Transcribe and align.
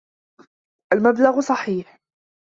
المبلغ 0.93 1.39
صحيح. 1.41 1.99